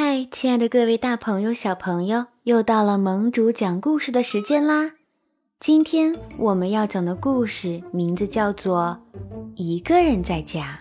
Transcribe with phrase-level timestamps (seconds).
[0.00, 4.92] 嗨，亲爱的各位大朋友、小朋友，又到了盟主讲故事的时间啦！
[5.58, 9.00] 今天我们要讲的故事名字叫做
[9.56, 10.80] 《一个人在家》。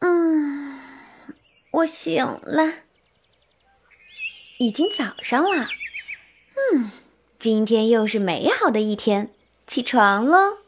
[0.00, 0.80] 嗯，
[1.70, 2.72] 我醒了，
[4.58, 5.68] 已经早上了。
[6.74, 6.90] 嗯，
[7.38, 9.30] 今天又是美好的一天，
[9.64, 10.58] 起床喽！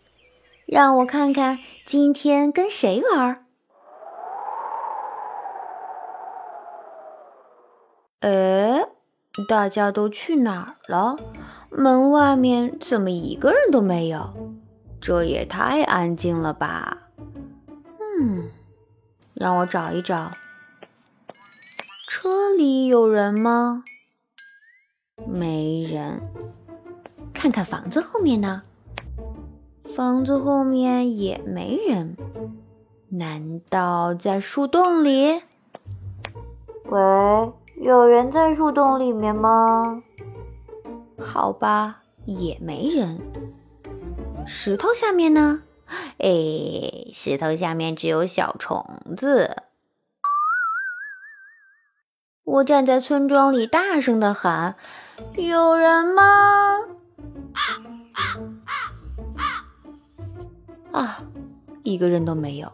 [0.73, 3.45] 让我看看今天跟谁玩儿。
[8.21, 8.89] 哎，
[9.51, 11.17] 大家都去哪儿了？
[11.71, 14.33] 门外面怎么一个人都没有？
[14.99, 16.97] 这也太安静了吧！
[17.99, 18.43] 嗯，
[19.35, 20.33] 让我找一找。
[22.09, 23.85] 车里有人吗？
[25.29, 26.19] 没人。
[27.35, 28.63] 看看房子后面呢？
[29.97, 32.17] 房子后面也没人，
[33.11, 35.43] 难道在树洞里？
[36.87, 40.03] 喂，有人在树洞里面吗？
[41.19, 43.21] 好吧，也没人。
[44.47, 45.63] 石头下面呢？
[46.19, 48.85] 哎，石头下面只有小虫
[49.17, 49.57] 子。
[52.45, 54.77] 我站在村庄里，大声的喊
[55.37, 56.23] ：“有人吗？”
[57.53, 57.61] 啊，
[60.93, 61.25] 啊
[61.83, 62.71] 一个人都没有，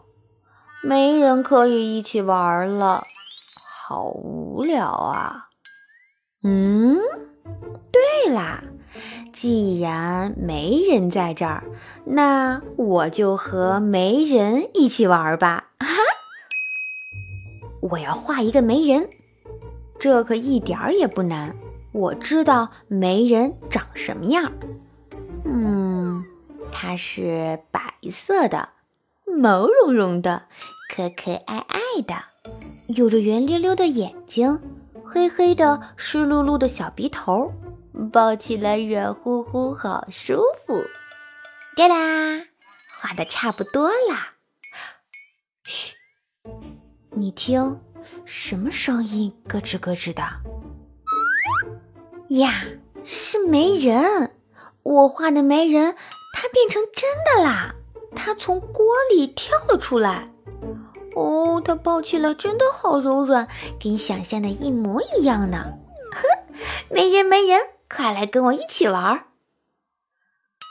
[0.83, 3.07] 没人可以一起玩了，
[3.55, 5.47] 好无聊啊！
[6.43, 6.97] 嗯，
[7.91, 8.63] 对啦，
[9.33, 11.63] 既然没人在这儿，
[12.05, 15.65] 那我就和没人一起玩吧！
[15.79, 15.87] 哈，
[17.81, 19.09] 我要画一个没人，
[19.97, 21.55] 这可一点儿也不难，
[21.93, 24.51] 我知道没人长什么样。
[25.45, 26.25] 嗯。
[26.71, 28.69] 他是白色的，
[29.25, 30.43] 毛茸茸的，
[30.95, 32.15] 可可爱爱的，
[32.87, 34.59] 有着圆溜溜的眼睛，
[35.05, 37.51] 黑黑的湿漉漉的小鼻头，
[38.11, 40.81] 抱起来软乎乎，好舒服。
[41.75, 42.45] 对啦，
[42.99, 44.35] 画的差不多啦。
[45.65, 45.93] 嘘，
[47.11, 47.79] 你听，
[48.25, 50.23] 什么声音咯吱咯吱的？
[52.29, 52.63] 呀，
[53.03, 54.31] 是没人，
[54.83, 55.95] 我画的没人。
[56.31, 57.75] 它变成真的啦！
[58.29, 60.31] 它从锅里跳了出来。
[61.15, 63.47] 哦，它抱起来真的好柔软，
[63.81, 65.65] 跟想象的一模一样呢。
[66.11, 66.53] 哼，
[66.91, 67.59] 没人没人，
[67.89, 69.25] 快来跟我一起玩儿。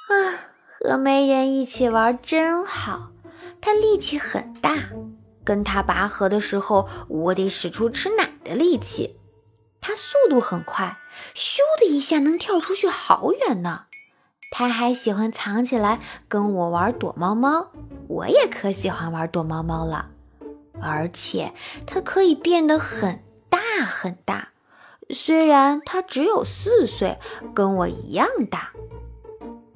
[0.08, 0.38] 啊，
[0.68, 3.10] 和没人一起玩真好。
[3.60, 4.90] 它力气很大，
[5.44, 9.16] 跟它拔河的时候，我得使出吃奶的力气。
[9.80, 10.96] 它速度很快，
[11.34, 13.86] 咻的一下能跳出去好远呢。
[14.50, 17.68] 他还喜欢藏起来跟我玩躲猫猫，
[18.08, 20.10] 我也可喜欢玩躲猫猫了。
[20.80, 21.52] 而且
[21.86, 23.20] 它可以变得很
[23.50, 24.50] 大很大，
[25.10, 27.18] 虽然它只有四岁，
[27.54, 28.72] 跟我一样大。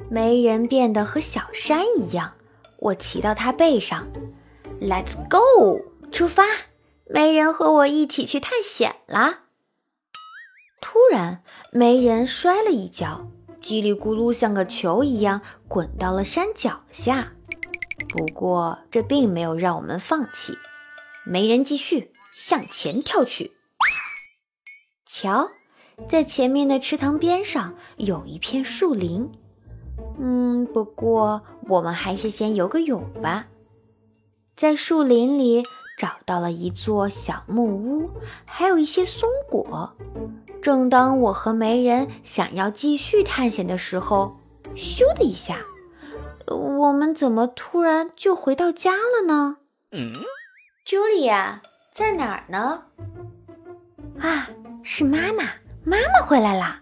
[0.08, 2.34] 没人变得和小山一样，
[2.78, 4.06] 我骑到它背上
[4.80, 6.44] ，Let's go，出发！
[7.06, 9.40] 没人和我一起去探险了。
[10.80, 13.26] 突然，没人摔了一跤。
[13.62, 17.32] 叽里咕噜，像个球一样滚到了山脚下。
[18.08, 20.58] 不过，这并没有让我们放弃。
[21.24, 23.52] 没人继续向前跳去。
[25.06, 25.48] 瞧，
[26.08, 29.30] 在前面的池塘边上有一片树林。
[30.18, 33.46] 嗯，不过我们还是先游个泳吧。
[34.56, 35.62] 在树林里
[36.02, 38.10] 找到了一座小木屋，
[38.44, 39.92] 还有一些松果。
[40.60, 44.36] 正当我和媒人想要继续探险的时候，
[44.74, 45.60] 咻的一下，
[46.48, 49.58] 我们怎么突然就回到家了呢？
[49.92, 50.12] 嗯，
[50.84, 52.82] 茱莉亚在哪儿呢？
[54.18, 54.48] 啊，
[54.82, 55.44] 是妈妈，
[55.84, 56.80] 妈妈回来啦！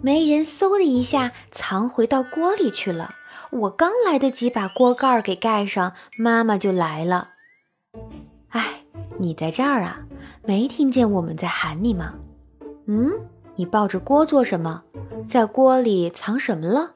[0.00, 3.16] 媒人嗖的一下藏回到锅里去了。
[3.50, 7.30] 我刚来得及把锅盖给盖上，妈妈就来了。
[8.50, 8.82] 哎，
[9.18, 10.00] 你在这儿啊？
[10.44, 12.14] 没听见我们在喊你吗？
[12.86, 13.10] 嗯，
[13.56, 14.82] 你抱着锅做什么？
[15.28, 16.94] 在锅里藏什么了？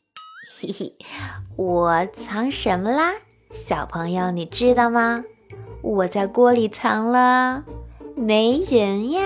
[0.60, 0.96] 嘿嘿，
[1.56, 3.12] 我藏什么啦？
[3.52, 5.24] 小朋友，你知道吗？
[5.82, 7.64] 我在锅里藏了
[8.16, 9.22] 没人呀！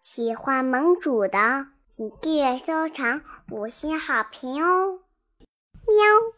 [0.00, 5.00] 喜欢盟主的，请订阅、收藏、五星好评哦！
[5.96, 6.35] 안녕.